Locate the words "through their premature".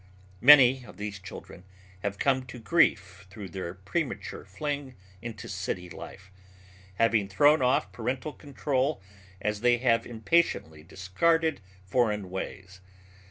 3.29-4.45